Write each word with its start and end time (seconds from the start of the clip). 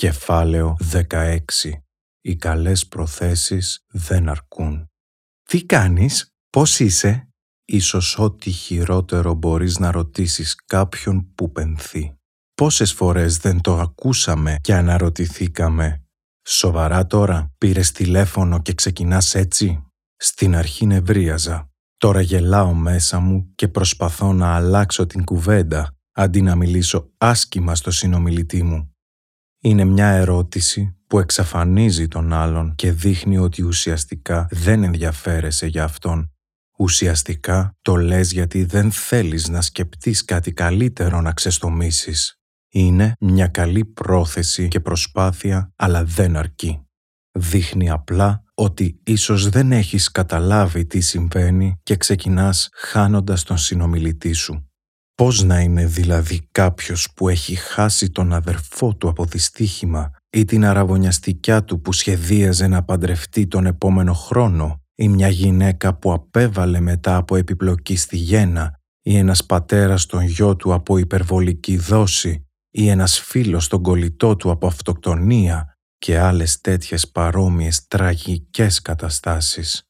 Κεφάλαιο 0.00 0.76
16. 0.92 1.40
Οι 2.20 2.36
καλές 2.36 2.86
προθέσεις 2.86 3.84
δεν 3.88 4.28
αρκούν. 4.28 4.86
Τι 5.48 5.64
κάνεις, 5.64 6.28
πώς 6.50 6.80
είσαι; 6.80 7.28
Ίσως 7.64 8.18
ό,τι 8.18 8.50
χειρότερο 8.50 9.34
μπορείς 9.34 9.78
να 9.78 9.90
ρωτήσεις 9.90 10.54
κάποιον 10.54 11.34
που 11.34 11.52
πενθεί. 11.52 12.14
Πόσες 12.54 12.92
φορές 12.92 13.36
δεν 13.36 13.60
το 13.60 13.78
ακούσαμε 13.78 14.56
και 14.60 14.74
αναρωτηθήκαμε. 14.74 16.02
Σοβαρά 16.46 17.06
τώρα, 17.06 17.52
πήρες 17.58 17.92
τηλέφωνο 17.92 18.62
και 18.62 18.74
ξεκινάς 18.74 19.34
έτσι; 19.34 19.84
Στην 20.16 20.56
αρχή 20.56 20.86
νευρίαζα. 20.86 21.70
Τώρα 21.96 22.20
γελάω 22.20 22.74
μέσα 22.74 23.18
μου 23.18 23.52
και 23.54 23.68
προσπαθώ 23.68 24.32
να 24.32 24.54
αλλάξω 24.54 25.06
την 25.06 25.24
κουβέντα 25.24 25.96
αντί 26.12 26.42
να 26.42 26.54
μιλήσω 26.54 27.10
άσκημα 27.18 27.74
στο 27.74 27.90
συνομιλητή 27.90 28.62
μου. 28.62 28.92
Είναι 29.60 29.84
μια 29.84 30.08
ερώτηση 30.08 30.96
που 31.06 31.18
εξαφανίζει 31.18 32.08
τον 32.08 32.32
άλλον 32.32 32.74
και 32.74 32.92
δείχνει 32.92 33.38
ότι 33.38 33.62
ουσιαστικά 33.62 34.46
δεν 34.50 34.82
ενδιαφέρεσαι 34.82 35.66
για 35.66 35.84
αυτόν. 35.84 36.32
Ουσιαστικά 36.78 37.76
το 37.82 37.96
λες 37.96 38.32
γιατί 38.32 38.64
δεν 38.64 38.92
θέλεις 38.92 39.48
να 39.48 39.60
σκεπτείς 39.60 40.24
κάτι 40.24 40.52
καλύτερο 40.52 41.20
να 41.20 41.32
ξεστομίσεις. 41.32 42.40
Είναι 42.68 43.12
μια 43.20 43.46
καλή 43.46 43.84
πρόθεση 43.84 44.68
και 44.68 44.80
προσπάθεια, 44.80 45.72
αλλά 45.76 46.04
δεν 46.04 46.36
αρκεί. 46.36 46.86
Δείχνει 47.32 47.90
απλά 47.90 48.42
ότι 48.54 49.00
ίσως 49.04 49.48
δεν 49.48 49.72
έχεις 49.72 50.10
καταλάβει 50.10 50.86
τι 50.86 51.00
συμβαίνει 51.00 51.80
και 51.82 51.96
ξεκινάς 51.96 52.68
χάνοντας 52.72 53.42
τον 53.42 53.58
συνομιλητή 53.58 54.32
σου. 54.32 54.67
Πώς 55.22 55.42
να 55.42 55.60
είναι 55.60 55.86
δηλαδή 55.86 56.48
κάποιος 56.52 57.08
που 57.16 57.28
έχει 57.28 57.54
χάσει 57.54 58.10
τον 58.10 58.32
αδερφό 58.32 58.94
του 58.94 59.08
από 59.08 59.24
δυστύχημα 59.24 60.10
ή 60.30 60.44
την 60.44 60.64
αραβωνιαστικιά 60.64 61.64
του 61.64 61.80
που 61.80 61.92
σχεδίαζε 61.92 62.66
να 62.66 62.84
παντρευτεί 62.84 63.46
τον 63.46 63.66
επόμενο 63.66 64.12
χρόνο 64.12 64.80
ή 64.94 65.08
μια 65.08 65.28
γυναίκα 65.28 65.94
που 65.94 66.12
απέβαλε 66.12 66.80
μετά 66.80 67.16
από 67.16 67.36
επιπλοκή 67.36 67.96
στη 67.96 68.16
γέννα 68.16 68.80
ή 69.02 69.16
ένας 69.16 69.46
πατέρας 69.46 70.06
τον 70.06 70.22
γιο 70.22 70.56
του 70.56 70.72
από 70.72 70.98
υπερβολική 70.98 71.76
δόση 71.76 72.46
ή 72.70 72.88
ένας 72.88 73.18
φίλος 73.20 73.68
τον 73.68 73.82
κολλητό 73.82 74.36
του 74.36 74.50
από 74.50 74.66
αυτοκτονία 74.66 75.76
και 75.98 76.18
άλλες 76.18 76.60
τέτοιες 76.60 77.08
παρόμοιες 77.08 77.86
τραγικές 77.86 78.82
καταστάσεις. 78.82 79.82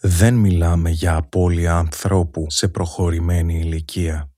Δεν 0.00 0.34
μιλάμε 0.34 0.90
για 0.90 1.16
απώλεια 1.16 1.76
ανθρώπου 1.76 2.46
σε 2.48 2.68
προχωρημένη 2.68 3.58
ηλικία. 3.58 4.30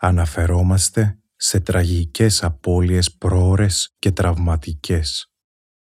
Αναφερόμαστε 0.00 1.18
σε 1.36 1.60
τραγικές 1.60 2.42
απώλειες 2.42 3.12
πρόορες 3.12 3.94
και 3.98 4.10
τραυματικές. 4.10 5.32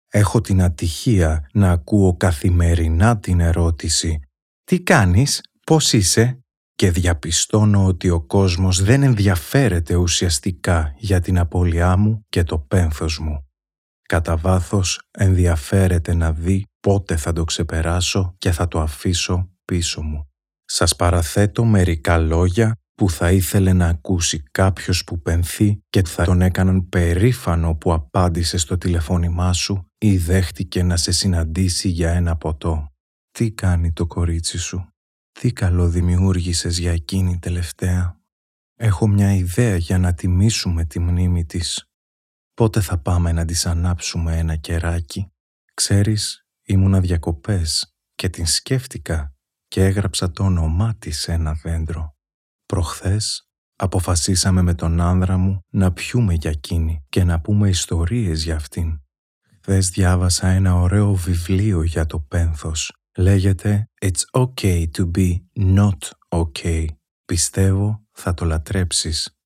Έχω 0.08 0.40
την 0.40 0.62
ατυχία 0.62 1.48
να 1.52 1.70
ακούω 1.70 2.16
καθημερινά 2.16 3.18
την 3.18 3.40
ερώτηση 3.40 4.18
«Τι 4.64 4.80
κάνεις, 4.80 5.40
πώς 5.66 5.92
είσαι» 5.92 6.44
και 6.74 6.90
διαπιστώνω 6.90 7.84
ότι 7.84 8.10
ο 8.10 8.20
κόσμος 8.20 8.82
δεν 8.82 9.02
ενδιαφέρεται 9.02 9.94
ουσιαστικά 9.94 10.94
για 10.96 11.20
την 11.20 11.38
απώλειά 11.38 11.96
μου 11.96 12.24
και 12.28 12.42
το 12.42 12.58
πένθος 12.58 13.18
μου. 13.18 13.48
Κατά 14.02 14.36
βάθος 14.36 15.00
ενδιαφέρεται 15.10 16.14
να 16.14 16.32
δει 16.32 16.64
πότε 16.80 17.16
θα 17.16 17.32
το 17.32 17.44
ξεπεράσω 17.44 18.34
και 18.38 18.50
θα 18.50 18.68
το 18.68 18.80
αφήσω 18.80 19.50
πίσω 19.64 20.02
μου. 20.02 20.28
Σας 20.64 20.96
παραθέτω 20.96 21.64
μερικά 21.64 22.18
λόγια 22.18 22.79
που 23.00 23.10
θα 23.10 23.32
ήθελε 23.32 23.72
να 23.72 23.86
ακούσει 23.86 24.42
κάποιος 24.50 25.04
που 25.04 25.22
πενθεί 25.22 25.82
και 25.90 26.04
θα 26.04 26.24
τον 26.24 26.40
έκαναν 26.40 26.88
περήφανο 26.88 27.74
που 27.74 27.92
απάντησε 27.92 28.56
στο 28.56 28.78
τηλεφώνημά 28.78 29.52
σου 29.52 29.90
ή 29.98 30.16
δέχτηκε 30.16 30.82
να 30.82 30.96
σε 30.96 31.12
συναντήσει 31.12 31.88
για 31.88 32.10
ένα 32.12 32.36
ποτό. 32.36 32.92
Τι 33.30 33.52
κάνει 33.52 33.92
το 33.92 34.06
κορίτσι 34.06 34.58
σου, 34.58 34.92
τι 35.32 35.52
καλό 35.52 35.88
δημιούργησες 35.88 36.78
για 36.78 36.92
εκείνη 36.92 37.38
τελευταία; 37.38 38.20
Έχω 38.74 39.08
μια 39.08 39.34
ιδέα 39.34 39.76
για 39.76 39.98
να 39.98 40.14
τιμήσουμε 40.14 40.84
τη 40.84 40.98
μνήμη 40.98 41.44
της. 41.44 41.90
Πότε 42.54 42.80
θα 42.80 42.98
πάμε 42.98 43.32
να 43.32 43.44
της 43.44 43.66
ανάψουμε 43.66 44.38
ένα 44.38 44.56
κεράκι; 44.56 45.32
Ξέρεις, 45.74 46.46
ήμουνα 46.62 47.00
διακοπές 47.00 47.94
και 48.14 48.28
την 48.28 48.46
σκέφτηκα 48.46 49.34
και 49.68 49.84
έγραψα 49.84 50.30
το 50.30 50.44
όνομά 50.44 50.94
της 50.98 51.20
σε 51.20 51.32
ένα 51.32 51.52
δέντρο. 51.52 52.18
Προχθές 52.70 53.48
αποφασίσαμε 53.76 54.62
με 54.62 54.74
τον 54.74 55.00
άνδρα 55.00 55.36
μου 55.36 55.60
να 55.70 55.92
πιούμε 55.92 56.34
για 56.34 56.50
εκείνη 56.50 57.04
και 57.08 57.24
να 57.24 57.40
πούμε 57.40 57.68
ιστορίες 57.68 58.44
για 58.44 58.56
αυτήν. 58.56 59.00
Χθες 59.60 59.88
διάβασα 59.88 60.48
ένα 60.48 60.74
ωραίο 60.74 61.14
βιβλίο 61.14 61.82
για 61.82 62.06
το 62.06 62.20
πένθος. 62.20 62.92
Λέγεται 63.16 63.90
«It's 64.00 64.40
okay 64.40 64.84
to 64.96 65.10
be 65.18 65.36
not 65.54 65.98
okay». 66.28 66.86
Πιστεύω 67.24 68.06
θα 68.12 68.34
το 68.34 68.44
λατρέψεις. 68.44 69.36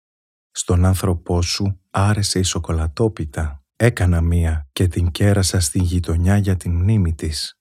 Στον 0.51 0.85
άνθρωπό 0.85 1.43
σου 1.43 1.81
άρεσε 1.91 2.39
η 2.39 2.43
σοκολατόπιτα. 2.43 3.63
Έκανα 3.77 4.21
μία 4.21 4.69
και 4.73 4.87
την 4.87 5.11
κέρασα 5.11 5.61
στην 5.61 5.83
γειτονιά 5.83 6.37
για 6.37 6.57
την 6.57 6.73
μνήμη 6.73 7.15
της. 7.15 7.59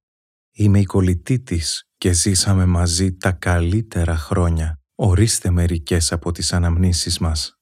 Είμαι 0.52 0.80
η 0.80 0.86
κολλητή 0.86 1.40
της 1.40 1.88
και 1.98 2.12
ζήσαμε 2.12 2.66
μαζί 2.66 3.14
τα 3.14 3.32
καλύτερα 3.32 4.16
χρόνια 4.16 4.78
Ορίστε 4.96 5.50
μερικές 5.50 6.12
από 6.12 6.32
τις 6.32 6.54
αναμνήσεις 6.54 7.20
μας. 7.20 7.58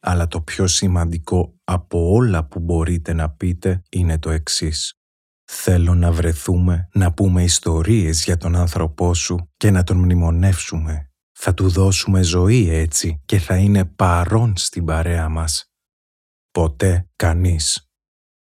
Αλλά 0.00 0.28
το 0.28 0.40
πιο 0.40 0.66
σημαντικό 0.66 1.60
από 1.64 2.12
όλα 2.12 2.46
που 2.46 2.60
μπορείτε 2.60 3.12
να 3.12 3.30
πείτε 3.30 3.82
είναι 3.90 4.18
το 4.18 4.30
εξής. 4.30 4.94
Θέλω 5.44 5.94
να 5.94 6.12
βρεθούμε 6.12 6.88
να 6.92 7.12
πούμε 7.12 7.42
ιστορίες 7.42 8.24
για 8.24 8.36
τον 8.36 8.56
άνθρωπό 8.56 9.14
σου 9.14 9.50
και 9.56 9.70
να 9.70 9.82
τον 9.82 9.96
μνημονεύσουμε. 9.96 11.10
Θα 11.32 11.54
του 11.54 11.68
δώσουμε 11.68 12.22
ζωή 12.22 12.68
έτσι 12.68 13.22
και 13.24 13.38
θα 13.38 13.56
είναι 13.56 13.84
παρόν 13.84 14.56
στην 14.56 14.84
παρέα 14.84 15.28
μας. 15.28 15.72
Ποτέ 16.50 17.10
κανείς. 17.16 17.90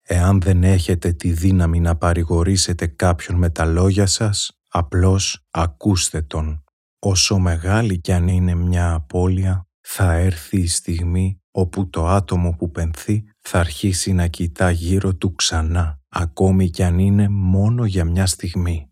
Εάν 0.03 0.41
δεν 0.41 0.65
έχετε 0.65 1.13
τη 1.13 1.33
δύναμη 1.33 1.81
να 1.81 1.97
παρηγορήσετε 1.97 2.87
κάποιον 2.87 3.39
με 3.39 3.51
τα 3.51 3.65
λόγια 3.65 4.07
σας, 4.07 4.59
απλώς 4.69 5.47
ακούστε 5.51 6.23
τον. 6.23 6.64
Όσο 7.07 7.39
μεγάλη 7.39 8.01
κι 8.01 8.13
αν 8.13 8.29
είναι 8.29 8.55
μια 8.55 8.93
απώλεια, 8.93 9.67
θα 9.81 10.13
έρθει 10.13 10.59
η 10.59 10.67
στιγμή 10.67 11.41
όπου 11.51 11.89
το 11.91 12.07
άτομο 12.07 12.51
που 12.59 12.71
πενθεί 12.71 13.25
θα 13.41 13.59
αρχίσει 13.59 14.13
να 14.13 14.27
κοιτά 14.27 14.71
γύρω 14.71 15.15
του 15.15 15.35
ξανά, 15.35 16.01
ακόμη 16.09 16.71
κι 16.71 16.83
αν 16.83 16.99
είναι 16.99 17.29
μόνο 17.29 17.85
για 17.85 18.05
μια 18.05 18.27
στιγμή. 18.27 18.89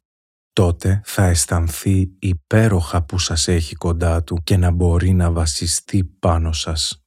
Τότε 0.52 1.00
θα 1.04 1.24
αισθανθεί 1.24 2.12
υπέροχα 2.18 3.02
που 3.02 3.18
σας 3.18 3.48
έχει 3.48 3.74
κοντά 3.74 4.22
του 4.22 4.36
και 4.44 4.56
να 4.56 4.70
μπορεί 4.70 5.12
να 5.12 5.30
βασιστεί 5.30 6.04
πάνω 6.04 6.52
σας. 6.52 7.01